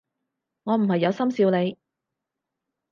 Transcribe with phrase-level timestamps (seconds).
[0.63, 1.77] 我唔係有心笑你